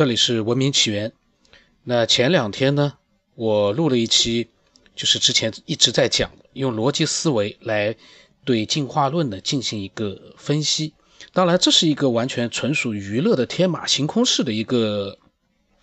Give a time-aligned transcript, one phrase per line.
[0.00, 1.12] 这里是文明起源。
[1.84, 2.94] 那前两天呢，
[3.34, 4.48] 我录了一期，
[4.96, 7.94] 就是之前一直在讲，用逻辑思维来
[8.46, 10.94] 对进化论呢进行一个分析。
[11.34, 15.18] 当然，这是一个完全纯属娱乐的天马行空式的一个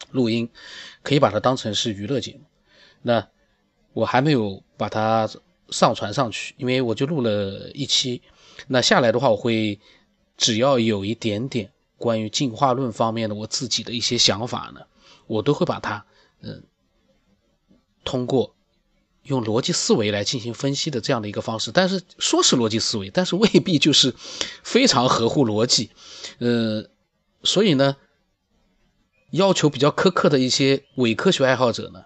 [0.09, 0.49] 录音，
[1.03, 2.39] 可以把它当成是娱乐节目。
[3.03, 3.27] 那
[3.93, 5.29] 我还没有把它
[5.69, 8.23] 上传上去，因为我就录了一期。
[8.65, 9.79] 那下来的话，我会
[10.35, 14.81] 只要有一点点关于进化论方面的我自己的一些想法呢。
[15.25, 16.05] 我都会把它，
[16.39, 16.63] 嗯，
[18.05, 18.55] 通过
[19.23, 24.15] 用逻辑思维来进行分析的这样的一个方式，但是说是逻辑思维，但是未必就是
[24.63, 25.89] 非常合乎逻辑，
[26.37, 26.89] 呃，
[27.43, 27.97] 所以呢，
[29.31, 32.05] 要求比较苛刻的一些伪科学爱好者呢，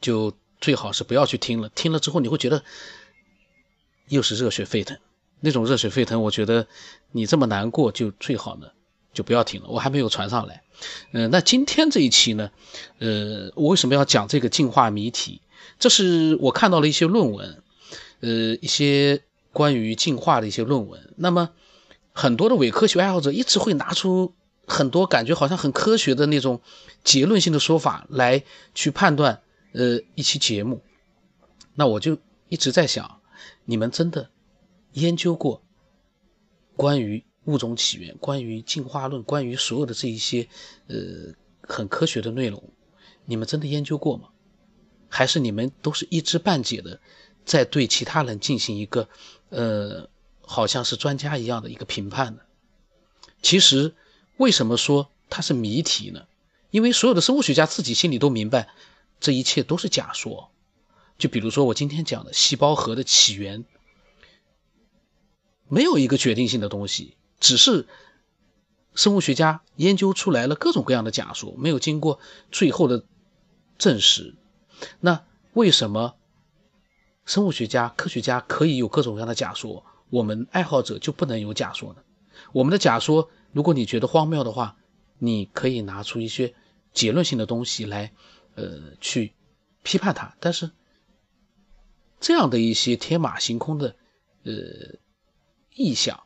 [0.00, 2.64] 就最好是不要去听了，听了之后你会觉得
[4.08, 4.98] 又是热血沸腾，
[5.40, 6.66] 那种热血沸腾，我觉得
[7.12, 8.68] 你这么难过就最好呢。
[9.16, 10.62] 就不要听了，我还没有传上来。
[11.12, 12.50] 嗯，那今天这一期呢，
[12.98, 15.40] 呃，我为什么要讲这个进化谜题？
[15.78, 17.62] 这是我看到了一些论文，
[18.20, 18.28] 呃，
[18.60, 19.22] 一些
[19.52, 21.14] 关于进化的一些论文。
[21.16, 21.48] 那么，
[22.12, 24.34] 很多的伪科学爱好者一直会拿出
[24.66, 26.60] 很多感觉好像很科学的那种
[27.02, 28.44] 结论性的说法来
[28.74, 29.40] 去判断，
[29.72, 30.82] 呃，一期节目。
[31.74, 32.18] 那我就
[32.50, 33.22] 一直在想，
[33.64, 34.28] 你们真的
[34.92, 35.62] 研究过
[36.76, 37.24] 关于？
[37.46, 40.48] 物种起源，关于进化论，关于所有的这一些，
[40.88, 42.62] 呃，很科学的内容，
[43.24, 44.28] 你们真的研究过吗？
[45.08, 47.00] 还是你们都是一知半解的，
[47.44, 49.08] 在对其他人进行一个，
[49.48, 52.42] 呃，好像是专家一样的一个评判呢？
[53.40, 53.94] 其实，
[54.36, 56.26] 为什么说它是谜题呢？
[56.70, 58.68] 因为所有的生物学家自己心里都明白，
[59.20, 60.50] 这一切都是假说。
[61.16, 63.64] 就比如说我今天讲的细胞核的起源，
[65.68, 67.16] 没有一个决定性的东西。
[67.46, 67.86] 只是
[68.96, 72.18] 生物学家研究出来了各种各样的假说，没有经过
[72.50, 73.04] 最后的
[73.78, 74.34] 证实。
[74.98, 76.16] 那为什么
[77.24, 82.02] 生物学家、科学家可以有各种各样的假说，我们爱好者就不能有假说呢？
[82.52, 84.76] 我们的假说，如果你觉得荒谬的话，
[85.20, 86.52] 你可以拿出一些
[86.92, 88.12] 结论性的东西来，
[88.56, 89.34] 呃，去
[89.84, 90.34] 批判它。
[90.40, 90.72] 但是
[92.18, 93.94] 这样的一些天马行空的，
[94.42, 94.52] 呃，
[95.76, 96.25] 意象。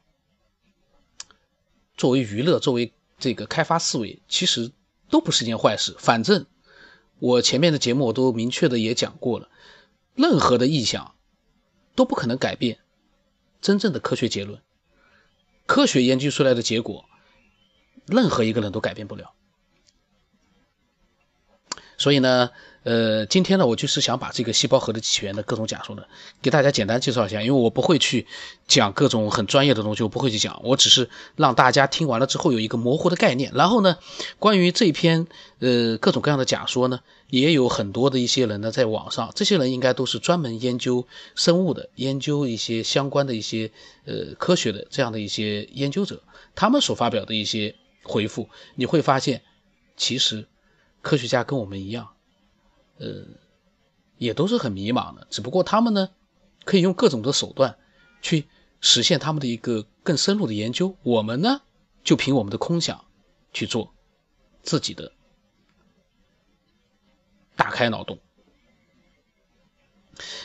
[2.00, 4.72] 作为娱乐，作为这个开发思维，其实
[5.11, 5.94] 都不是件坏事。
[5.99, 6.47] 反正
[7.19, 9.50] 我前面的节目我都明确的也讲过了，
[10.15, 11.15] 任何的臆想
[11.94, 12.78] 都不可能改变
[13.60, 14.62] 真正的科学结论。
[15.66, 17.05] 科学研究出来的结果，
[18.06, 19.34] 任何一个人都改变不了。
[21.99, 22.50] 所以呢。
[22.83, 26.03] 呃，今天呢，我就是想把这个细胞核的起源的各种假说呢，
[26.41, 27.43] 给大家简单介绍一下。
[27.43, 28.27] 因为我不会去
[28.67, 33.53] 讲各种很专业的东西，我不会去讲，我只是让大家听完了之后有一个模糊的概念。
[33.55, 33.99] 然后呢，
[34.39, 35.27] 关于这篇
[35.59, 43.71] 呃各种各样的假说呢，也有很多的一些人呢在网上，这些人应该都是专门研究生物的，研究一些相关的一些
[44.07, 46.23] 呃科学的这样的一些研究者，
[46.55, 47.75] 他们所发表的一些
[48.05, 49.43] 回复，你会发现，
[49.99, 50.47] 其实
[51.03, 52.09] 科学家跟我们一样。
[53.00, 53.25] 呃，
[54.19, 56.11] 也都是很迷茫的，只不过他们呢，
[56.65, 57.78] 可以用各种的手段
[58.21, 58.47] 去
[58.83, 60.94] 实现他们的一个更深入的研究。
[61.03, 61.62] 我们呢，
[62.05, 63.06] 就凭我们的空想
[63.55, 63.94] 去做
[64.62, 65.12] 自己的，
[67.56, 68.19] 打开脑洞。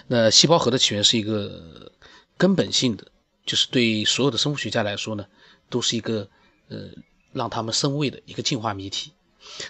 [0.07, 1.91] 那细胞核的起源是一个
[2.37, 3.11] 根本性的，
[3.45, 5.27] 就是对所有的生物学家来说呢，
[5.69, 6.29] 都是一个
[6.69, 6.91] 呃
[7.33, 9.11] 让他们生畏的一个进化谜题。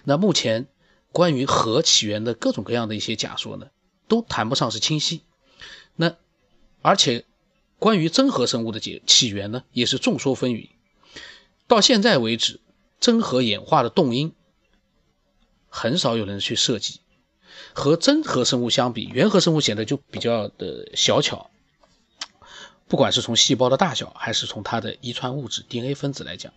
[0.03, 0.67] 那目前。
[1.15, 3.67] 关于核起源的各种各样的一些假说呢，
[4.09, 5.21] 都谈不上是清晰。
[5.95, 6.17] 那
[6.81, 7.23] 而且
[7.79, 10.67] 关于真核生物的起起源呢，也是众说纷纭。
[11.67, 12.59] 到现在为止，
[12.99, 14.33] 真核演化的动因
[15.69, 16.99] 很少有人去涉及。
[17.71, 21.49] 和真核生物相比，原核生物显得就比较的小巧。
[22.89, 26.51] 不管是从细胞的大小，还是从它的遗传物质 DNA 分子来讲。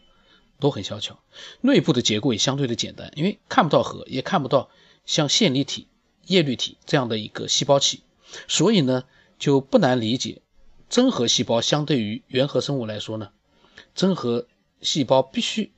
[0.61, 1.19] 都很小巧，
[1.61, 4.71] 内部的结构也相对的简单，因为看不到核，也看不到
[5.07, 5.87] 像线粒体、
[6.27, 8.03] 叶绿体这样的一个细胞器，
[8.49, 9.05] 所以呢
[9.39, 10.43] 就不难理解，
[10.89, 13.31] 真核细胞相对于原核生物来说呢，
[13.95, 14.47] 真核
[14.83, 15.73] 细胞必须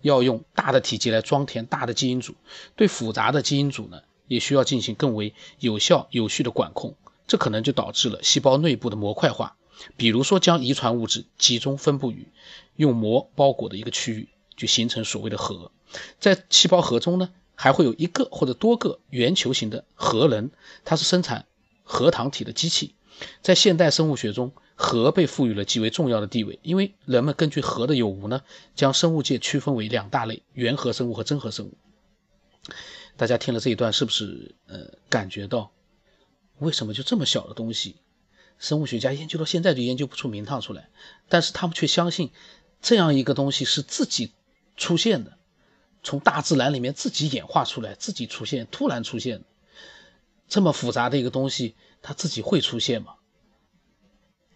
[0.00, 2.34] 要用大的体积来装填大的基因组，
[2.74, 6.96] 对复杂的基因组呢也需要进行更为有效、有序的管控，
[7.26, 9.56] 这可能就导致了细胞内部的模块化。
[9.96, 12.28] 比如说，将遗传物质集中分布于
[12.76, 15.70] 用膜包裹的一个区域，就形成所谓的核。
[16.18, 20.50] 在细胞核中呢，还会有一个或者多个圆球形的核仁，
[20.84, 21.46] 它是生产
[21.82, 22.94] 核糖体的机器。
[23.42, 28.42] 在现代生物学中，核被赋予了极为重要的地位，因为人们根据核的有无呢，
[28.74, 31.74] 将生物界区分为两大类：原核生物和真核生物。
[33.16, 35.70] 大家听了这一段，是不是呃感觉到，
[36.60, 37.96] 为什么就这么小的东西，
[38.60, 40.90] 生物学家研究到现在就研究不出名堂出来？
[41.28, 42.30] 但是他们却相信，
[42.82, 44.32] 这样一个东西是自己
[44.76, 45.38] 出现的，
[46.02, 49.42] 从大自然里面自己演化出来，自己出现，突然出现，
[50.46, 53.14] 这么复杂的一个东西，它自己会出现吗？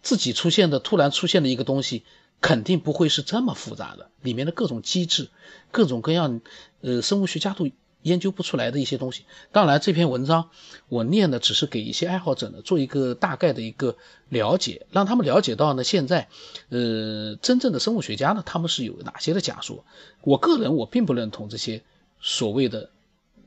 [0.02, 2.04] 自己出现的，突然出现的一个东西，
[2.42, 5.30] 肯定不会是这么复杂的，里面的各种机制，
[5.72, 6.42] 各种各样，
[6.82, 7.70] 呃，生物学家都。
[8.04, 9.24] 研究不出来的一些东西。
[9.50, 10.50] 当然，这篇文章
[10.88, 13.96] 我念的只是给一些爱好者呢做一个大概的一个
[14.28, 16.28] 了解，让他们了解到呢，现在，
[16.68, 19.84] 呃，真正的生物学家呢，他们是有哪些的假说。
[20.22, 21.82] 我个人我并不认同这些
[22.20, 22.90] 所谓的，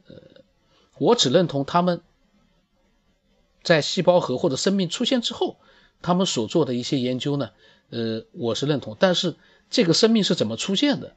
[0.08, 0.16] 呃，
[0.98, 2.02] 我只认同他们
[3.64, 5.58] 在细胞核或者生命出现之后，
[6.02, 7.52] 他们所做的一些研究呢，
[7.92, 8.98] 呃，我是认同。
[9.00, 9.36] 但是
[9.70, 11.16] 这个生命是怎么出现的？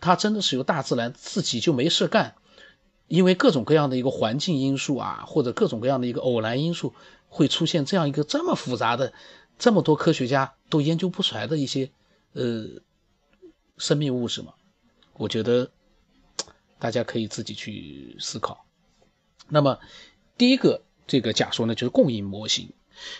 [0.00, 2.36] 它真的是由大自然自己就没事干？
[3.08, 6.94] 因为各种各样的一个环境因素啊，或者各种各样的一个偶然因素，
[7.28, 9.12] 会出现这样一个这么复杂的、
[9.58, 11.90] 这么多科学家都研究不出来的一些
[12.34, 12.66] 呃
[13.78, 14.52] 生命物质嘛？
[15.14, 15.70] 我觉得
[16.78, 18.64] 大家可以自己去思考。
[19.48, 19.78] 那么
[20.36, 22.72] 第一个这个假说呢，就是共应模型。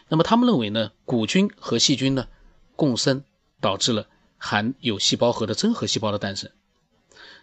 [0.08, 2.28] 那么他们认为呢，古菌和细菌呢
[2.76, 3.24] 共生，
[3.60, 4.06] 导致了
[4.36, 6.50] 含有细胞核的真核细胞的诞生。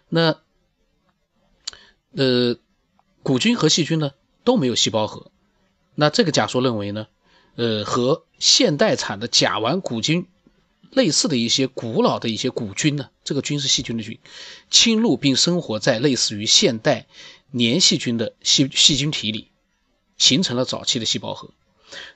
[0.08, 0.38] 那
[2.16, 2.56] 呃，
[3.22, 5.30] 古菌和细菌呢都没有细胞核，
[5.94, 7.08] 那这个假说认为呢，
[7.56, 10.26] 呃，和现代产的甲烷古菌
[10.90, 14.18] 类似的一些古老的一些古菌呢，这个菌是细菌的菌，
[14.70, 17.06] 侵入并生活在类似于现代
[17.50, 19.48] 黏细菌的细细菌体里，
[20.16, 21.50] 形成了早期的细胞核。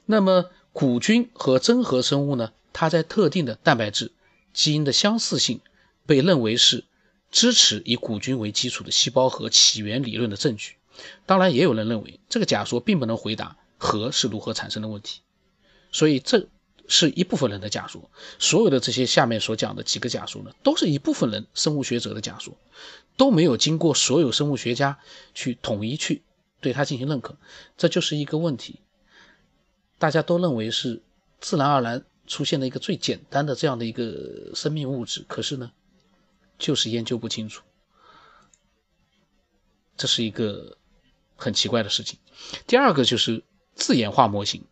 [0.07, 4.13] 那么古菌和真核生物呢，它在特定的蛋白质
[4.55, 5.61] 基因的相似性
[6.07, 6.85] 被认为是。
[7.31, 10.75] 支持以古菌为基础的细胞核起源理论的证据，
[11.27, 15.21] 当然也有人认为这个假说并不能回答核是如何产生的问题，
[15.93, 16.49] 所以这
[16.89, 18.11] 是一部分人的假说。
[18.39, 22.57] 所有的这些下面所讲的几个假说呢，都是一部分人生物学者的假说，
[23.17, 24.99] 都没有经过所有生物学家
[25.33, 26.23] 去统一去
[26.61, 27.37] 对它进行认可，
[27.79, 28.81] 这就是一个问题。
[29.99, 31.01] 大家都认为是
[31.41, 35.71] 自然而然出现的一个最简单的这样的一个生命物质，可是呢？
[36.61, 37.65] 就是研究不清楚，
[39.97, 40.77] 这是一个
[41.35, 42.19] 很奇怪的事情。
[42.69, 43.43] 第二个就是
[43.75, 44.63] 自演化模型，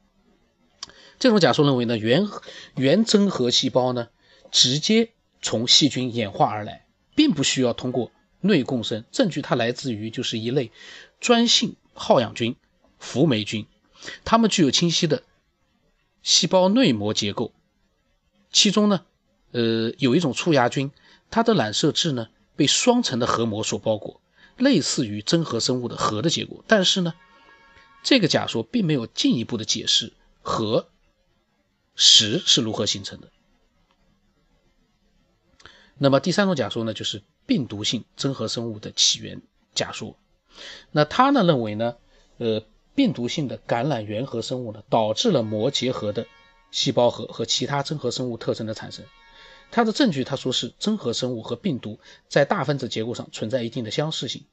[1.19, 2.29] 这种假说认为呢，原
[2.76, 4.08] 原真核细胞呢
[4.52, 6.87] 直接从细菌演化而来，
[7.17, 9.05] 并不需要通过内共生。
[9.11, 10.70] 证据它来自于就是一类
[11.19, 12.55] 专性好氧菌——
[13.00, 13.67] 福霉菌，
[14.25, 15.23] 它们具有清晰的
[16.23, 17.52] 细胞内膜结构，
[18.52, 19.06] 其中呢，
[19.52, 20.93] 呃，有一种触芽菌。
[21.30, 24.20] 它的染色质呢被双层的核膜所包裹，
[24.56, 26.64] 类似于真核生物的核的结果。
[26.66, 27.14] 但是呢，
[28.02, 30.88] 这个假说并没有进一步的解释核
[31.94, 33.28] 实是如何形成的。
[35.98, 39.42] 那么第三种假说呢，就是病毒性真核生物的起源
[39.75, 40.16] 假说。
[40.90, 41.96] 那他呢认为呢，
[42.38, 42.62] 呃，
[42.94, 46.26] 病毒性的感染原核生物呢，导致了膜结合的
[46.70, 49.04] 细胞核和其他真核生物特征的产生。
[49.70, 51.99] 他的证据，他说是真核生物和病毒
[52.29, 54.45] 在大分子结构上存在一定的相似性。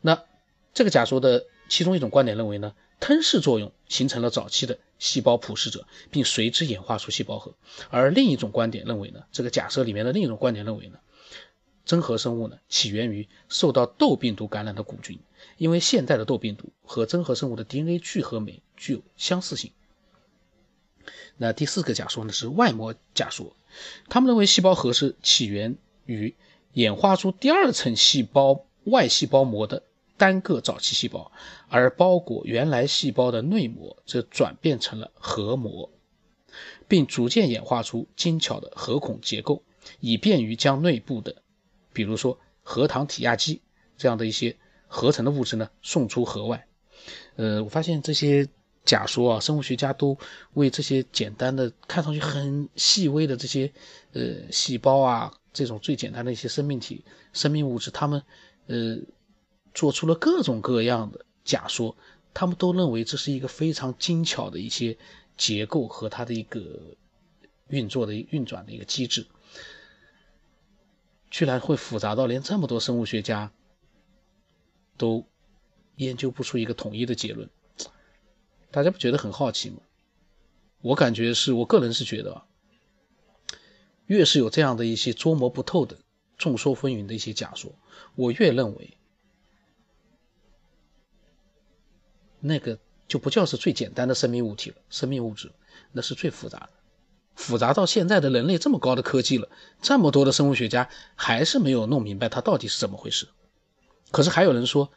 [0.00, 0.24] 那
[0.74, 7.54] 这个假说的其中一种观点认为呢，吞噬作用形成了早期的细胞捕食者，并随之演化出细胞核。
[7.90, 10.98] 而另一种观点认为呢，这个假设里面的另一种观点认为呢，
[11.84, 15.18] 真核生物呢起源于受到痘病毒感染的古菌，
[15.56, 19.72] 因为现代的痘病毒和真核生物的 DNA 聚合酶具有相似性。
[21.38, 23.54] 那第四个假说呢是外膜假说，
[24.08, 25.76] 他们认为细胞核是起源
[26.06, 26.34] 于
[26.72, 29.82] 演化出第二层细胞外细胞膜的
[30.16, 31.30] 单个早期细胞，
[31.68, 35.90] 而包裹原来细胞的内膜则转变成了核膜，
[36.88, 39.62] 并逐渐演化出精巧的核孔结构，
[40.00, 41.42] 以便于将内部的，
[41.92, 43.60] 比如说核糖体压机
[43.98, 46.66] 这样的一些合成的物质呢送出核外。
[47.34, 48.48] 呃，我发现这些。
[48.86, 50.16] 假说啊，生物学家都
[50.54, 53.70] 为这些简单的、看上去很细微的这些
[54.14, 58.22] 呃细胞啊，这种最简单的一些生命体、生命物质，他们
[58.68, 58.96] 呃
[59.74, 61.94] 做出了各种各样的假说。
[62.38, 64.98] 他们都认为这是一个非常精巧的一些
[65.38, 66.60] 结构和它的一个
[67.68, 69.26] 运作的运转的一个机制，
[71.30, 73.50] 居然会复杂到连这么多生物学家
[74.98, 75.24] 都
[75.94, 77.48] 研究不出一个统一的结论。
[78.76, 79.78] 大家不觉得很好奇吗？
[80.82, 82.44] 我感觉是我个人是觉得啊，
[84.04, 85.96] 越是有这样的一些捉摸不透的、
[86.36, 87.72] 众说纷纭的一些假说，
[88.16, 88.98] 我越认为
[92.38, 92.78] 那个
[93.08, 95.50] 就不叫是最简单的生命物体了，生命物质
[95.92, 96.68] 那是最复杂的，
[97.34, 99.48] 复杂到现在的人类这么高的科技了，
[99.80, 103.26] 这么多的生物学家还是没有弄明白它到底是怎么回事。
[104.10, 104.92] 可是还有人说，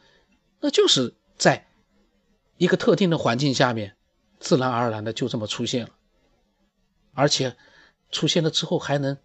[0.59, 1.68] 那就是在
[2.59, 3.95] 一个特定的环境下面。
[4.41, 5.89] 自然而然的就这么出现了，
[7.13, 7.57] 而且
[8.09, 9.17] 出现了之后还能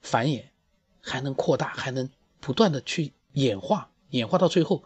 [0.00, 0.46] 繁衍，
[1.00, 2.10] 还能扩大，还能
[2.40, 4.82] 不断的去演化，演化到最后，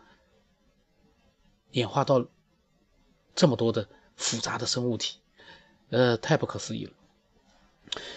[1.70, 2.26] 演化到
[3.34, 5.16] 这么多的复杂的生物体，
[5.88, 6.92] 呃，太不可思议了。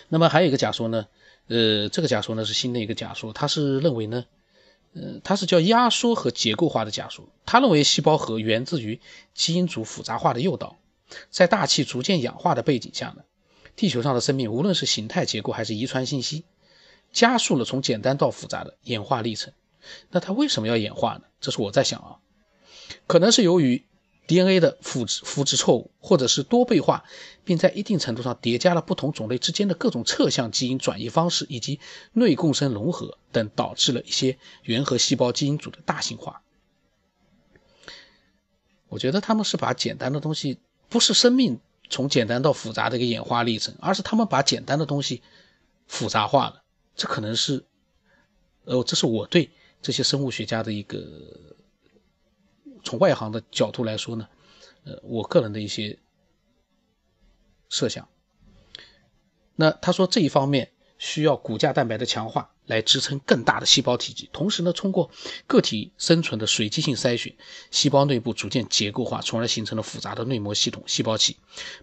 [0.10, 1.08] 那么还有一个假说呢，
[1.48, 4.26] 呃，这个假说呢是新的一个假说，他是认为呢，
[5.00, 9.00] 呃，它是叫压缩和结构化的假说，他认为细胞核源自于
[9.36, 10.76] 基因组复杂化的诱导。
[11.30, 13.24] 在大气逐渐氧化的背景下呢，
[13.76, 16.44] 地球上的生命无论是形态结构还是遗传信息，
[17.14, 19.54] 加速了从简单到复杂的演化历程。
[20.10, 21.22] 那它为什么要演化呢？
[21.40, 22.18] 这是我在想啊，
[23.08, 23.86] 可能是由于
[24.28, 27.06] DNA 的复制复制错误，或者是多倍化，
[27.46, 31.80] 并在一定程度上叠加了不同种类之间的各种侧向基因转移方式，以及
[32.14, 36.42] 内共生融合等，导致了一些原核细胞基因组的大型化。
[38.90, 40.60] 我觉得他们是把简单的东西。
[40.90, 45.22] 不是生命从简单到复杂的一个演化历程，而是他们把简单的东西
[45.86, 46.64] 复杂化了。
[46.96, 47.66] 这可能是，
[48.64, 49.50] 呃，这是我对
[49.82, 51.06] 这些生物学家的一个
[52.88, 54.28] 从外行的角度来说呢，
[54.86, 56.00] 呃，我个人的一些
[57.70, 58.08] 设想。
[59.56, 62.52] 那他说这一方面需要骨架蛋白的强化。
[62.68, 65.10] 来支撑更大的细胞体积，同时呢，通过
[65.48, 67.34] 个体生存的随机性筛选，
[67.72, 71.38] 细胞内部逐渐结构化，从而形成了复杂的内膜系统——细胞器。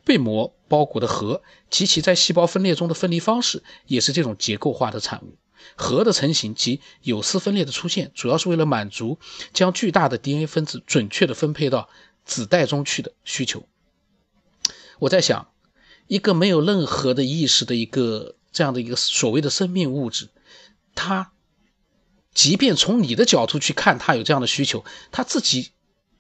[0.04, 5.38] 被膜包裹的核及其在细胞分裂中的分离方式，也是这种结构化的产物。
[5.76, 9.18] 核的成型及有丝分裂的出现，主要是为了满足
[9.52, 11.88] 将巨大的 DNA 分子准确地分配到
[12.24, 13.66] 子代中去的需求。
[14.98, 15.48] 我在想，
[16.06, 20.28] 一个没有任何的意识的一个这样的一个所谓的生命物质。
[20.94, 21.32] 它，
[22.32, 25.70] 即便从你的角度去看，它有这样的需求，它自己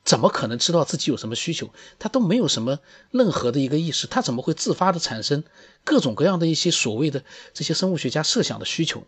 [0.04, 1.72] 怎么可能知道自己有什么需求？
[1.98, 5.44] 他都没有什么任何的一个意识，他怎么会自发的产生
[5.82, 7.24] 各种各样的一些所谓的
[7.54, 9.06] 这些生物学家设想的需求呢？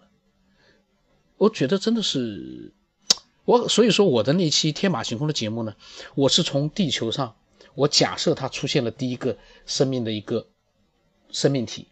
[1.38, 2.72] 我觉得真的是，
[3.44, 5.74] 我所以说我的那期天马行空的节目呢，
[6.14, 7.36] 我是从地球上，
[7.74, 10.46] 我假设它出现了第一个生命的一个
[11.30, 11.88] 生命体，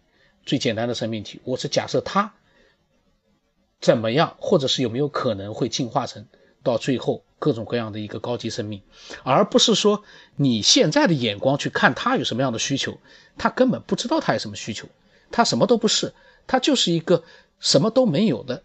[0.47, 2.35] 最简单的生命体，我是假设它。
[3.81, 6.27] 怎么样，或者是有没有可能会进化成
[6.63, 8.81] 到最后各种各样的一个高级生命，
[9.25, 10.05] 而不是说
[10.37, 12.97] 你现在的眼光去看它有什么样的需求，
[13.37, 14.89] 它根本不知道它有什么需求，
[15.31, 16.15] 它什么都不是，
[16.47, 17.25] 它就是一个
[17.61, 18.63] 什么都没有的。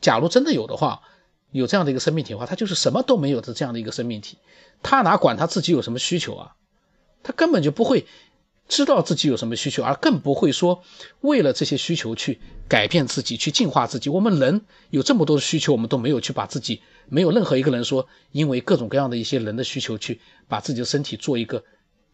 [0.00, 1.02] 假如真的有的话，
[1.50, 4.38] 有这样的一个生命体的话，它就是什么都没有的这样的一个生命体，
[4.82, 6.54] 它哪管它自己有什么需求啊？
[7.22, 8.06] 它根本就不会。
[8.68, 10.82] 知道自己有什么需求，而更不会说
[11.22, 12.38] 为了这些需求去
[12.68, 14.10] 改变自己、去进化自己。
[14.10, 21.64] 我们人有这么多的需求，我们都没有去把自己，没有任何一个人说因为各种各样的一些人的需求去把自己的身体做一个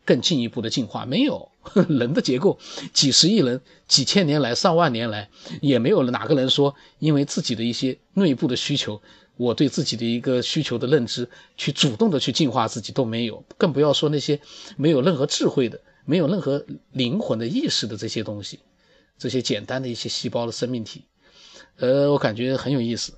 [0.04, 1.06] 更进一步的进化。
[1.06, 1.50] 没有
[1.88, 2.58] 人的结构，
[2.92, 5.30] 几十亿人、几千年来、上万年来，
[5.60, 9.00] 也没有哪个人说因为自己的一些内部的需求，
[9.36, 14.40] 我对自己的一个需求的认知去主动的去进化自己都没有，更不要说那些
[14.76, 15.80] 没有任何智慧的。
[16.06, 18.60] 没有任何灵魂的意识的这些东西，
[19.16, 21.06] 这些简单的一些细胞的生命体，
[21.78, 23.14] 呃，我感觉很有意思。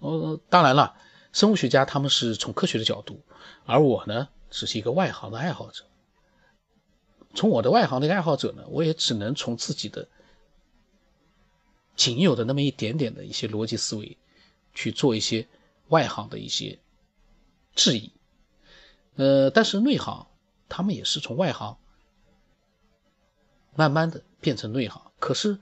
[0.00, 0.92] 呃，当然了，
[1.32, 3.22] 生物学家他们是从科学的角度，
[3.64, 5.84] 而我呢，只是一个外行的爱好者。
[7.34, 10.08] 从我的外行的爱好者呢，我也只能从自己的
[11.96, 14.16] 仅有的那么一点点的一些逻辑思维
[14.74, 15.46] 去做一些
[15.88, 16.78] 外行的一些
[17.74, 18.12] 质疑。
[19.16, 20.26] 呃，但是内行。
[20.70, 21.78] 他们也是从外行
[23.74, 25.58] 慢慢的变成内行，可是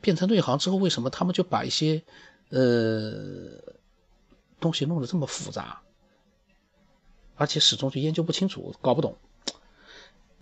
[0.00, 2.02] 变成内行之后，为什么他们就把一些
[2.48, 3.62] 呃
[4.58, 5.80] 东西弄得这么复杂，
[7.40, 9.16] 而且始终就研究不清楚，搞不懂。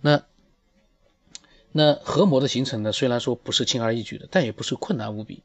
[0.01, 0.25] 那
[1.71, 2.91] 那核膜的形成呢？
[2.91, 5.41] 虽然说不是轻而易举的，但也不是困难无比。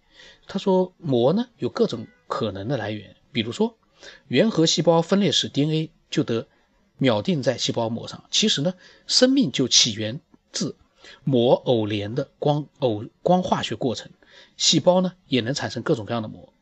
[0.48, 3.78] 他说膜呢有各种可能的来源，比如说
[4.26, 6.48] 原核细胞分裂时 DNA 就得。
[6.96, 8.72] 秒定在细胞膜上，其实呢，
[9.08, 10.20] 生命就起源
[10.52, 10.76] 自
[11.24, 14.12] 膜偶联的光偶光化学过程，
[14.56, 16.52] 细胞呢也能产生各种各样的膜。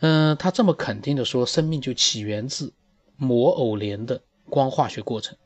[0.00, 2.74] 嗯，他这么肯定的说，生命就起源自
[3.20, 5.36] 膜偶联的光化学过程，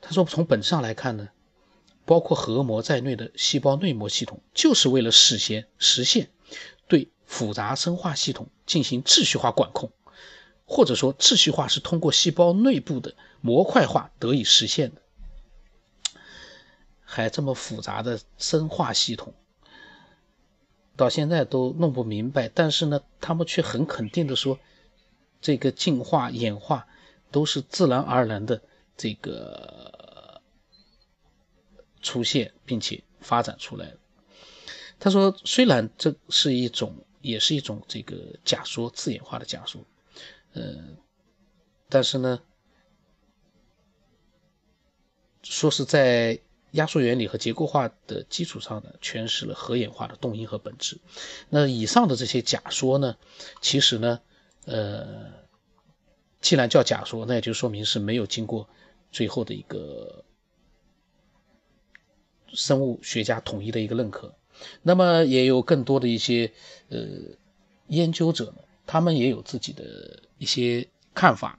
[0.00, 1.30] 他说从本质上来看呢，
[2.04, 6.30] 包括核膜在内的细胞内膜系统，就是为了实现实现
[6.86, 9.90] 对复杂生化系统进行秩序化管控，
[10.64, 15.02] 或者说秩序化是通过细胞内部的模块化得以实现的。
[17.02, 19.34] 还这么复杂的生化系统，
[20.94, 22.48] 到现在都弄不明白。
[22.48, 24.60] 但是呢，他们却很肯定的说，
[25.40, 26.86] 这个进化演化
[27.30, 28.60] 都是自然而然的
[28.96, 30.40] 这个
[32.02, 33.98] 出现，并且发展出来的。
[34.98, 39.80] 他说，虽然这是一种，也是一种这个假说，自演化的假说，
[40.54, 40.96] 嗯，
[41.88, 42.40] 但是呢，
[45.42, 46.38] 说是在。
[46.72, 50.98] 压缩原理和结构化的基础上呢，诠释了核演化的动因和本质。
[51.48, 53.16] 那以上的这些假说呢，
[53.62, 54.20] 其实呢，
[54.66, 55.32] 呃，
[56.40, 58.68] 既然叫假说，那也就说明是没有经过
[59.10, 60.24] 最后的一个
[62.52, 64.34] 生物学家统一的一个认可。
[64.82, 66.52] 那么也有更多的一些
[66.88, 66.98] 呃
[67.88, 71.58] 研究者呢，他们也有自己的一些看法。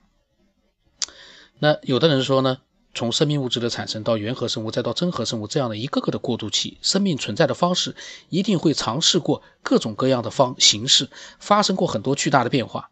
[1.58, 2.60] 那有的人说呢。
[2.94, 7.94] 从生命物质的产生到原核生物，再到真核生物这样的一个个的过渡期，生命存在的方式
[8.28, 12.90] 一定会尝试过各种各样的方形式，发生过很多巨大的变化。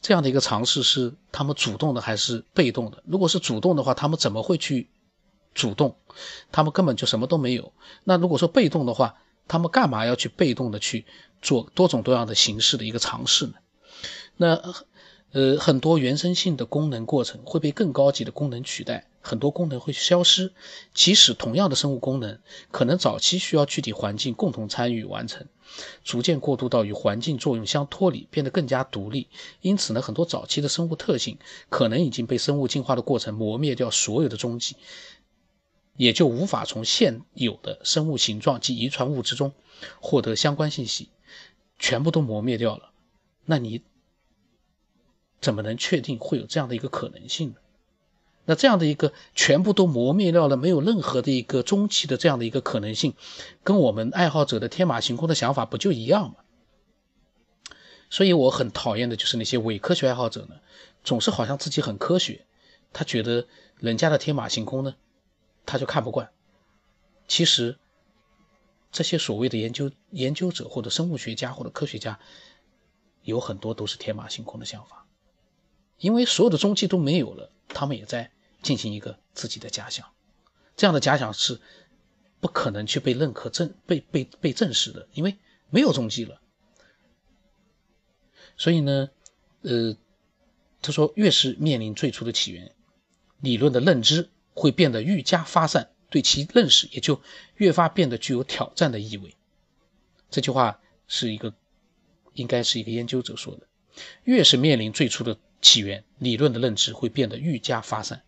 [0.00, 3.02] 这样的一个尝试是他们主动的还是被动的？
[3.06, 4.88] 如果是主动的话，他们怎么会去
[5.54, 5.96] 主动？
[6.52, 7.72] 他们根本就什么都没有。
[8.04, 9.16] 那如果说被动的话，
[9.48, 11.04] 他们干嘛要去被动的去
[11.42, 13.54] 做多种多样的形式的一个尝试呢？
[14.36, 14.60] 那？
[15.32, 20.52] 呃，很多原生性的功能过程会被更高级的功能取代，很多功能会消失。
[20.94, 22.38] 即使同样的生物功能，
[22.70, 25.46] 可能早期需要具体环境共同参与完成，
[26.04, 29.28] 逐渐过渡到与环境作用相脱离，变得更加独立。
[29.60, 34.76] 因此呢，很多早期的生物特性可能已经被生物进化的过程磨灭掉所有的踪迹，
[35.96, 39.52] 也就无法从现有的生物形状及遗传物质中
[40.00, 41.08] 获得相关信息，
[41.78, 42.90] 全部都磨灭掉了。
[43.44, 43.82] 那你？
[45.38, 47.56] 怎么能确定会有这样的一个可能性呢？
[48.46, 53.14] 那这样的一个全部都磨灭掉了，没有任何的一个中期的这样的一个可能性，
[53.62, 56.36] 跟我们爱好者的天马行空的想法不就一样吗？
[58.08, 60.54] 所以我很讨厌的就是那些伪科学爱好者呢，
[61.02, 62.46] 总是好像自己很科学，
[62.92, 64.94] 他觉得人家的天马行空呢，
[65.66, 66.30] 他就看不惯。
[67.26, 67.76] 其实
[68.92, 72.20] 这些所谓的研究研究者或者生物学家或者科学家，
[73.22, 75.04] 有很多都是天马行空的想法。
[75.98, 78.30] 因为所有的踪迹都没有了，他们也在
[78.66, 80.10] 进行一个自己的假想，
[80.76, 81.60] 这样的假想是
[82.40, 85.36] 不可能去被认可、证被被被证实的，因为
[85.70, 86.40] 没有踪迹了。
[88.56, 89.08] 所以呢，
[89.62, 89.96] 呃，
[90.82, 92.74] 他说，越是面临最初的起源，
[93.40, 97.22] 理论的认知会变得愈加发散，对其认识也就
[97.54, 99.36] 越发变得具有挑战的意味。
[100.28, 101.54] 这句话是一个，
[102.34, 103.68] 应该是一个研究者说的。
[104.24, 105.38] 越是面临最初的。
[105.62, 108.22] 起源理论的认知会变得愈加发散。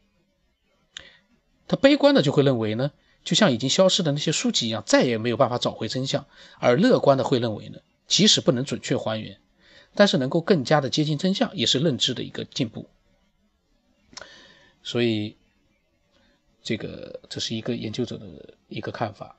[1.69, 2.91] 他悲观的就会认为呢，
[3.23, 6.23] 就像已经消失的那些书籍一样，再也没有办法找回真相；
[6.59, 9.39] 而乐观的会认为呢，即使不能准确还原，
[9.95, 12.87] 但是能够更加的接近真相，也是认知的一个进步。
[14.83, 15.37] 所以，
[16.63, 18.27] 这个这是一个研究者的
[18.69, 19.37] 一个看法。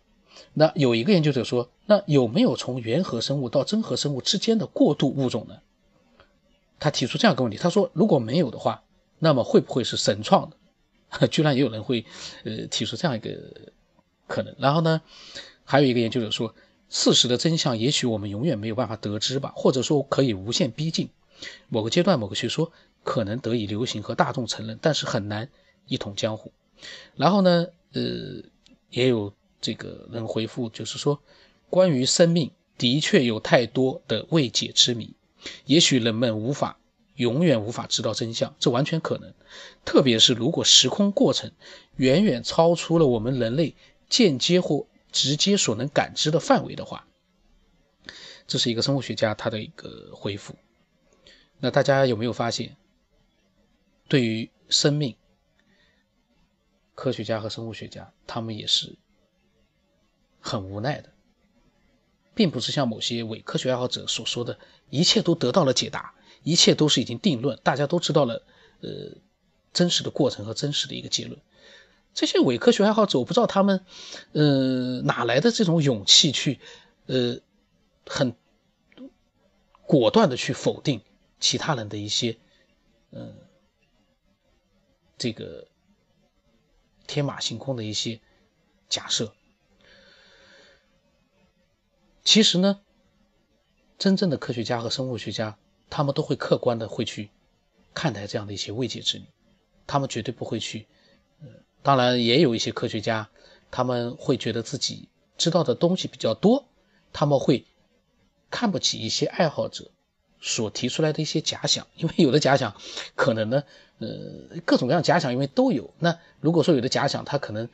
[0.53, 5.59] 那有一个研究者说，那有没有从原核生物到真核生物之间的过渡物种呢？
[6.79, 8.83] 他提出这样一个问题，他说：“如果没有的话，
[9.17, 10.55] 那么会不会是神创的？”
[11.31, 12.05] 居然也有人会，
[12.43, 13.31] 呃，提出这样一个
[14.27, 14.55] 可能。
[14.57, 15.01] 然后呢，
[15.63, 16.55] 还有一个研究者说
[16.89, 21.09] ：“事实的真相也许我们永远没有办法得知吧，或者说可以无限逼近。
[21.67, 22.71] 某个阶段某个学说
[23.03, 25.49] 可能得以流行和大众承认，但是很难
[25.87, 26.51] 一统江湖。”
[27.15, 28.01] 然后呢，呃，
[28.89, 31.21] 也有这个人回复，就是说，
[31.69, 35.13] 关于生命的确有太多的未解之谜。
[35.65, 36.78] 也许人们无法
[37.19, 39.33] 永远无法知道真相，这完全可能。
[39.83, 41.51] 特别是如果时空过程
[41.97, 43.75] 远远超出了我们人类
[44.07, 47.05] 间接或直接所能感知的范围的话，
[48.47, 50.55] 这是一个生物学家他的一个回复。
[51.59, 52.77] 那大家有没有发现，
[54.07, 55.17] 对于生命，
[56.95, 58.95] 科学家和生物学家他们也是
[60.39, 61.09] 很无奈的。
[62.33, 64.57] 并不是像某些伪科学爱好者所说的，
[64.89, 68.43] 一切都得到了解答，一切都是已经定论，大家都知道了，
[68.81, 69.17] 呃，
[69.73, 71.39] 真实的过程和真实的一个结论。
[72.13, 73.85] 这些伪科学爱好者，我不知道他们，
[74.33, 76.59] 呃，哪来的这种勇气去，
[77.05, 77.39] 呃，
[78.05, 78.35] 很
[79.85, 81.01] 果断的去否定
[81.39, 82.37] 其他人的一些，
[83.11, 83.33] 呃，
[85.17, 85.67] 这个
[87.05, 88.19] 天马行空的一些
[88.87, 89.33] 假设。
[92.23, 92.81] 其实呢，
[93.97, 95.57] 真正的科学家和生物学家，
[95.89, 97.29] 他们都会客观的会去
[97.93, 99.25] 看待这样的一些未解之谜，
[99.87, 100.87] 他们绝对不会去。
[101.41, 101.47] 呃，
[101.81, 103.29] 当然也有一些科学家，
[103.71, 106.65] 他们会觉得自己知道的东西比较多，
[107.11, 107.65] 他们会
[108.49, 109.91] 看不起一些爱好者
[110.39, 112.75] 所提出来的一些假想，因为有的假想
[113.15, 113.63] 可能呢，
[113.99, 114.07] 呃，
[114.65, 115.93] 各种各样假想因为都有。
[115.99, 117.69] 那如果说有的假想，他可能。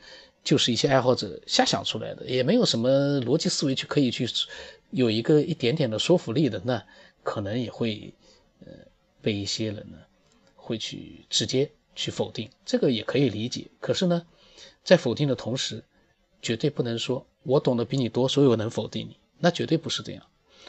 [0.46, 4.28] 就是一些爱好者瞎想出来的，也没有什么逻辑思维去可以去
[4.92, 6.84] 有一个一点点的说服力的，那
[7.26, 8.14] 可能也会
[8.64, 8.72] 呃
[9.20, 9.98] 被一些人呢
[10.54, 13.66] 会去直接去否定，这个也可以理解。
[13.80, 14.24] 可是呢，
[14.84, 15.82] 在否定的同时，
[16.40, 20.22] 绝对不能说我懂得比你多，所以我能否定你，那绝对不是这样，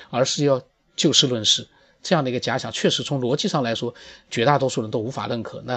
[0.09, 0.61] 而是要
[0.95, 1.67] 就事论事。
[2.01, 3.93] 这样的一个假想，确实从逻辑上来说，
[4.29, 5.61] 绝大多数人都无法认可。
[5.61, 5.75] 那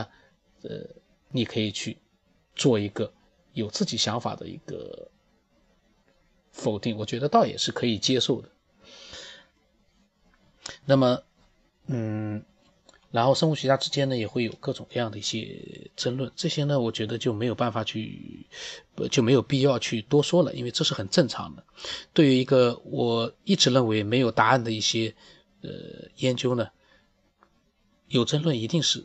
[0.62, 0.86] 呃，
[1.30, 1.98] 你可以去
[2.56, 3.12] 做一个。
[3.52, 5.10] 有自己想法的一个
[6.52, 8.48] 否定，我觉得倒也是可以接受的。
[10.84, 11.22] 那么，
[11.86, 12.44] 嗯，
[13.10, 18.46] 然后生物学家之间呢也会有各种各样的一些争论，这些呢我觉得就没有办法去，
[19.10, 21.64] 就没有必要去多说了，因为这是很正常的。
[22.12, 25.14] 对于一个我一直认为没有答案的一些
[25.62, 25.70] 呃
[26.16, 26.68] 研究呢，
[28.08, 29.04] 有争论一定是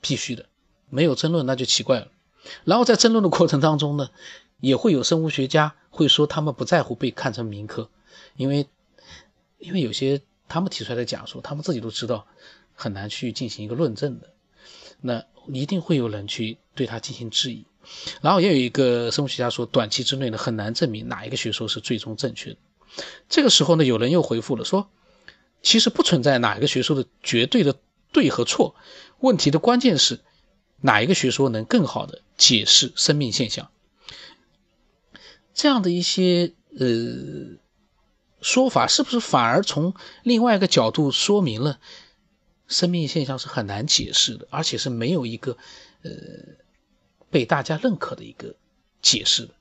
[0.00, 0.46] 必须的，
[0.88, 2.08] 没有争论那就奇怪了。
[2.64, 4.10] 然后在争论的过程当中呢，
[4.60, 7.90] 也会有生物学家会说他们不在乎被看成民科，
[8.36, 8.66] 因为
[9.58, 10.20] 因为有些
[10.54, 12.28] 他们提出来的假说，他们自己都知道
[12.76, 14.30] 很难去进行一个论证的，
[15.00, 17.64] 那一定会有人去对他进行质疑。
[18.22, 22.56] 然后也有一个生物学家说，短期之内呢很难证明哪一个学说是最终正确的。
[23.28, 24.88] 这个时候呢，有人又回复了说，
[25.60, 27.76] 其实不存在哪一个学说的绝对的
[28.12, 28.76] 对和错，
[29.18, 30.20] 问题的关键是。
[30.80, 33.70] 哪一个学说能更好的解释生命现象？
[35.54, 36.86] 这样的一些呃
[38.44, 41.80] 说法，是不是反而从另外一个角度说明了
[42.68, 45.56] 生命现象是很难解释的，而且是没有一个
[46.02, 46.10] 呃
[47.30, 48.54] 被大家认可的一个
[49.00, 49.54] 解释的？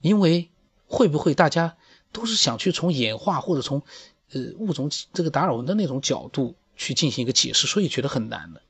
[0.00, 0.50] 因为
[0.86, 1.76] 会不会大家
[2.12, 3.82] 都是想去从演化或者从
[4.32, 6.54] 呃物种这个达尔文的那种角度？
[6.76, 8.62] 去进行一个解释，所以觉得很难的。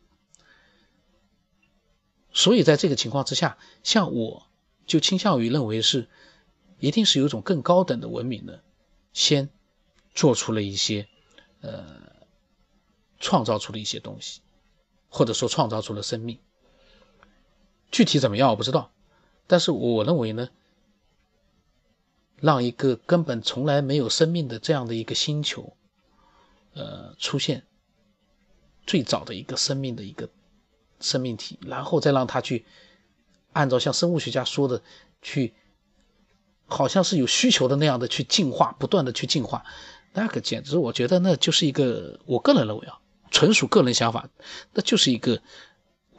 [2.33, 4.49] 所以在这个情况之下，像我
[4.85, 6.09] 就倾向于认为是，
[6.81, 8.61] 一定是有一种更高等的文明呢，
[9.13, 9.49] 先
[10.15, 11.07] 做出了一些，
[11.61, 11.85] 呃，
[13.19, 14.41] 创造出了一些东西，
[15.09, 16.39] 或者说创造出了生命。
[17.91, 18.91] 具体怎么样我不知道，
[19.47, 20.49] 但是我认为呢，
[22.37, 25.77] 让一个根本从来没有生命的这样的一个星球，
[26.75, 27.65] 呃，出现。
[28.87, 30.29] 最早的一个生命的一个
[31.01, 32.65] 生命体，然后再让它去
[33.53, 34.83] 按照像生物学家说的
[35.23, 35.55] 去，
[36.71, 39.65] 好像是有需求的那样的去进化，不断的去进化，
[40.15, 42.99] 那个简直我觉得那就是一个，我个人认为啊，
[43.31, 44.31] 纯属个人想法，
[44.73, 45.43] 那就是一个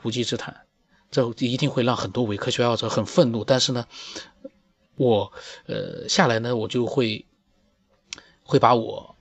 [0.04, 0.62] 无稽之谈，
[1.10, 3.44] 这一定会让很多伪科学爱好者很愤怒。
[3.44, 3.88] 但是呢，
[4.96, 5.34] 我
[5.66, 7.26] 呃下来呢，我就会
[8.44, 9.16] 会把我。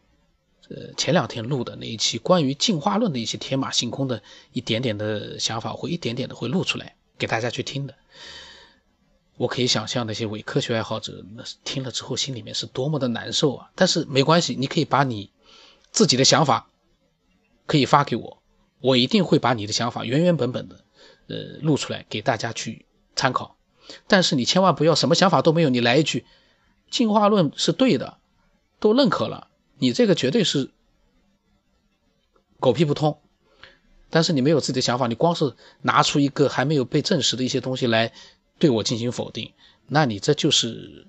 [0.73, 7.97] 呃，前两天录的那一期关于进化论的一些天马行空的一点点的想法，会一点点的会录出来给大家去听的。
[9.41, 13.71] 我可以想象那些伪科学爱好者那听了之后心里面是多么的难受啊！
[13.75, 15.31] 但是没关系，你可以把你
[15.91, 16.69] 自己的想法
[17.65, 18.43] 可以发给我，
[18.83, 20.85] 我一定会把你的想法原原本本的
[21.29, 22.85] 呃录出来给大家去
[23.17, 23.57] 参考。
[24.07, 26.27] 但是你千万不要什么想法都没有，你来一句
[26.91, 28.19] 进化论是对的，
[28.79, 29.49] 都认可了。
[29.79, 30.71] 你这个绝对是
[32.59, 33.19] 狗屁不通，
[34.11, 38.13] 但是你没有自己的想法，你光是拿出一个还没有被证实的一些东西来
[38.61, 39.53] 对我进行否定，
[39.89, 41.09] 那你这就是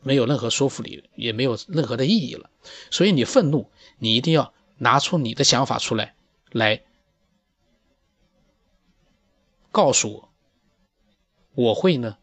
[0.00, 2.48] 没有任何说服力，也没有任何的意义了。
[2.90, 6.14] 所以你愤怒，你一定要拿出你的想法出来，
[6.52, 6.82] 来
[9.70, 10.32] 告诉我，
[11.54, 12.16] 我会呢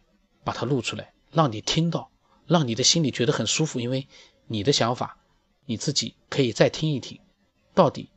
[0.44, 2.10] 把它录出来，让你听到，
[2.48, 4.08] 让你的心里觉得很舒服，因为
[4.48, 5.18] 你的想法。
[5.66, 7.22] 你自己可以再听一听，
[7.76, 8.10] 到底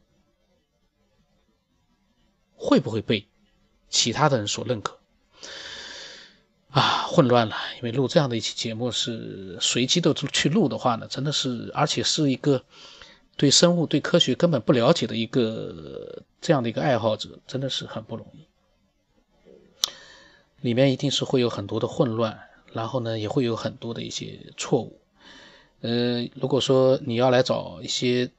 [2.54, 3.28] 会不会被
[3.90, 5.01] 其他的人所认可？
[6.72, 12.64] 啊，混乱了，因为录这样的一期节目是随机的去录的话呢，真的是，而且是一个
[13.36, 18.46] 对生物、对科学根本不了解的一个这样的一个爱好者，真的是很不容易。
[20.62, 22.40] 里面一定是会有很多的混乱，
[22.72, 24.98] 然后呢，也会有很多的一些错误。
[25.82, 28.30] 呃，如果说你要来找一些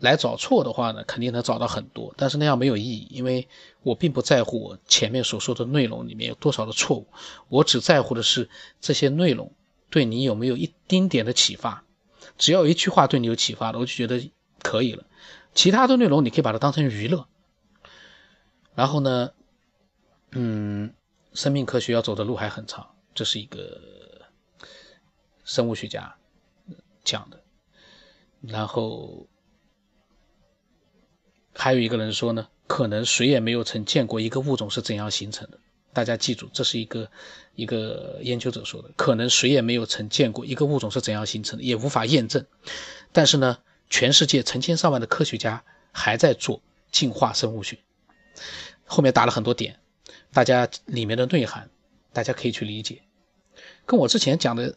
[0.00, 3.48] 来找错的话呢，肯定能找到很多，但是那样没有意义，因为
[3.82, 7.06] 我并不在乎我前面所说的内容里面有多少的错误，
[7.48, 8.48] 我只在乎的是
[8.80, 9.52] 这些内容
[9.90, 11.84] 对你有没有一丁点的启发。
[12.36, 14.30] 只要一句话对你有启发的，我就觉得
[14.62, 15.04] 可以了。
[15.54, 17.26] 其他的内容你可以把它当成娱乐。
[18.74, 19.30] 然后呢，
[20.30, 20.94] 嗯，
[21.34, 23.80] 生命科学要走的路还很长，这是一个
[25.44, 26.14] 生物学家
[27.04, 27.42] 讲的。
[28.40, 29.26] 然后
[31.60, 35.58] 还有一个人说呢，可能谁也没有曾见过一个物种是怎样形成的。
[35.92, 37.10] 大家记住，这是一个
[37.54, 42.46] 一个研究者说的，可能谁也没有曾见过一个物种是怎样形成的，也无法验证。
[43.12, 43.58] 但是呢，
[43.90, 47.78] 全世界成千上万的科学家还在做进化生物学。
[48.86, 49.80] 后面打了很多点，
[50.32, 51.68] 大家里面的内涵，
[52.14, 53.02] 大家可以去理解，
[53.84, 54.76] 跟我之前讲的，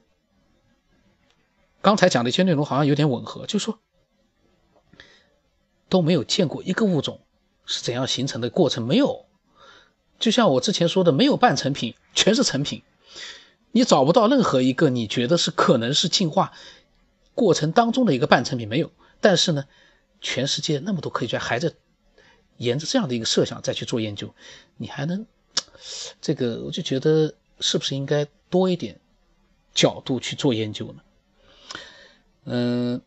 [1.81, 3.79] 刚才讲的一些内容好像有点吻合，就说
[5.93, 7.19] 都没有见过一个物种
[7.67, 9.27] 是怎样形成的过程，没有。
[10.17, 12.81] 就像我之前说的，没有半成品， 全是成品。
[13.71, 16.51] 你找不到任何一个你觉得是可能是进化
[17.35, 18.89] 过程当中的一个半成品，没有。
[19.21, 19.65] 但是呢，
[20.19, 21.71] 全世界那么多科学家还在
[22.57, 24.33] 沿着这样的一个设想再去做研究，
[24.77, 25.27] 你还能
[26.19, 28.99] 这个，我就觉得是不是应该多一点
[29.75, 31.01] 角度去做研究呢？
[32.45, 33.01] 嗯，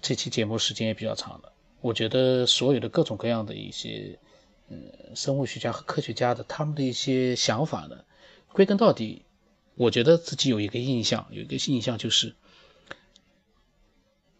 [0.00, 1.52] 这期节目时间也比较长了。
[1.80, 4.18] 我觉得所有的各种各样的一些，
[4.68, 8.04] 嗯，生物学家和科学家的他们的一些想法呢，
[8.52, 9.24] 归根到底，
[9.74, 12.34] 我觉得自己有一个印象，有一个印象就是，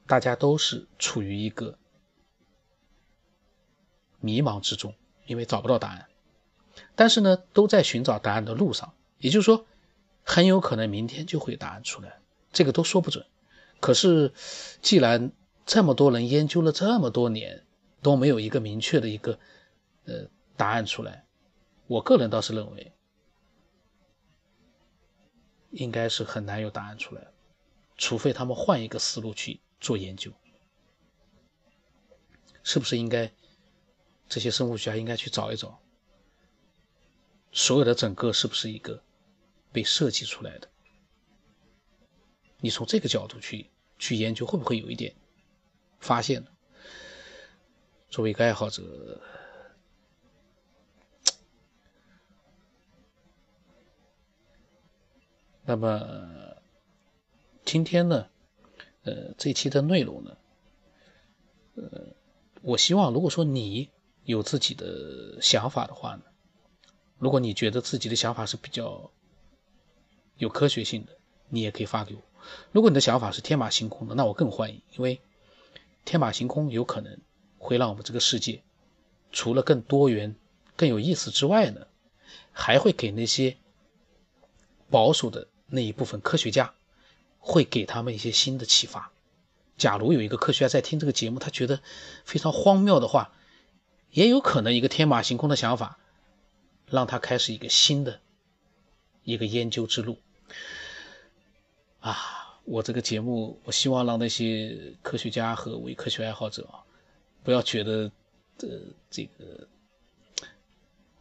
[0.06, 1.78] 大家都是处于一个
[4.20, 4.94] 迷茫之中，
[5.26, 6.06] 因为找不到答案，
[6.96, 8.94] 但是呢，都在寻找答案的路上。
[9.18, 9.66] 也就是说，
[10.22, 12.20] 很有可能明天就会答案出来，
[12.52, 13.26] 这个都说不准。
[13.80, 14.32] 可是，
[14.82, 15.32] 既然
[15.68, 17.66] 这么多人研究了这么多年，
[18.00, 19.38] 都没有一个明确的一个
[20.06, 20.26] 呃
[20.56, 21.26] 答案出来。
[21.86, 22.90] 我个人倒是认为，
[25.68, 27.26] 应该是很难有答案出来，
[27.98, 30.32] 除非他们换一个思路去做研究。
[32.62, 33.30] 是不是应该
[34.26, 35.78] 这些生物学家应该去找一找，
[37.52, 39.02] 所有的整个是不是一个
[39.70, 40.70] 被设计出来的？
[42.56, 45.14] 你从这个角度去去研究，会不会有一点？
[45.98, 46.48] 发现了，
[48.08, 49.20] 作为一个爱好者，
[55.66, 56.56] 那么
[57.64, 58.28] 今天呢，
[59.02, 60.36] 呃，这期的内容呢，
[61.74, 62.06] 呃，
[62.62, 63.90] 我希望如果说你
[64.24, 66.22] 有自己的想法的话呢，
[67.18, 69.10] 如果你觉得自己的想法是比较
[70.36, 72.22] 有科学性的，你也可以发给我。
[72.72, 75.20] 如果你的想法是天马行空的，那我更欢迎，因为。
[76.08, 77.18] 天马行空有可能
[77.58, 78.62] 会让我们这个世界
[79.30, 80.34] 除了更多元、
[80.74, 81.86] 更有意思之外呢，
[82.50, 83.58] 还会给那些
[84.88, 86.72] 保守的那一部分科学家，
[87.38, 89.12] 会给他们一些新的启发。
[89.76, 91.82] 假如有一个科学家在听这个节目，他觉得
[92.24, 93.34] 非常荒谬的话，
[94.10, 95.98] 也有可能一个天马行空的想法，
[96.86, 98.20] 让他开始一个新的
[99.24, 100.16] 一个研究之路
[102.00, 102.46] 啊。
[102.70, 106.84] 我这个节目，我希望让那些科学家和伪科学爱好者啊，
[107.42, 108.12] 不要觉得
[108.60, 108.68] 呃
[109.08, 109.66] 这个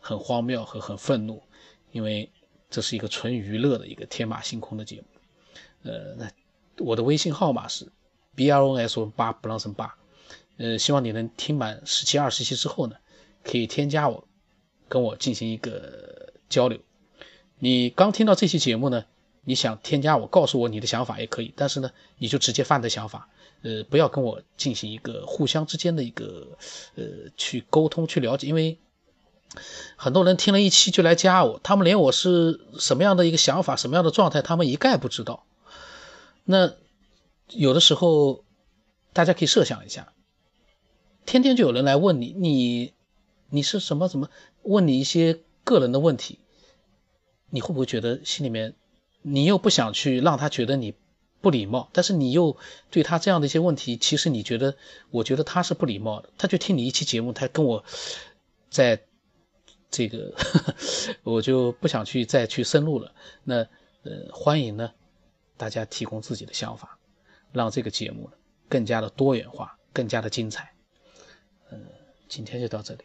[0.01, 1.41] 很荒谬和很愤怒，
[1.93, 2.29] 因为
[2.69, 5.07] 这是一个纯娱乐的一个天马行空的节目。
[5.83, 6.29] 呃，那
[6.83, 7.89] 我的微信号码是
[8.35, 9.97] b r n s o 八不让 n 八，
[10.57, 12.97] 呃，希望你能听满十七二十期之后呢，
[13.43, 14.27] 可以添加我，
[14.89, 16.77] 跟我进行一个交流。
[17.57, 19.05] 你刚听到这期节目呢？
[19.47, 23.29] 你想添加我，告诉我你的想法也可以，但是呢，你就直接发你的想法，
[23.61, 26.57] 呃，不要跟我进行一个互相之间的一个
[26.95, 27.05] 呃
[27.37, 28.77] 去沟通去了解，因为
[29.95, 35.45] 很多人听了一期就来加我，他们连我是什么样的一个想法、什么样的状态，他们一概不知道。
[36.43, 36.73] 那
[37.47, 38.43] 有的时候
[39.13, 40.11] 大家可以设想一下，
[41.25, 42.93] 天天就有人来问你，你
[43.49, 44.29] 你是什么什么，
[44.63, 46.39] 问你一些个人的问题，
[47.49, 48.75] 你会不会觉得心里面？
[49.29, 50.93] 你又不想去让他觉得你
[51.41, 52.57] 不礼貌，但是你又
[52.89, 54.75] 对他这样的一些问题，其实你觉得，
[55.11, 56.29] 我觉得他是不礼貌的。
[56.37, 57.83] 他就听你一期节目，他跟我
[58.69, 59.01] 在
[59.91, 60.33] 这个，
[61.23, 63.13] 我就不想去再去深入了。
[63.43, 63.55] 那
[64.03, 64.91] 呃，欢迎呢，
[65.57, 66.97] 大家提供自己的想法，
[67.51, 68.29] 让这个节目
[68.69, 70.73] 更加的多元化，更加的精彩。
[71.69, 71.77] 呃，
[72.27, 73.03] 今天就到这里。